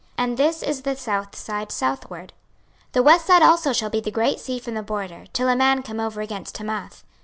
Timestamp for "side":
1.35-1.71, 3.27-3.41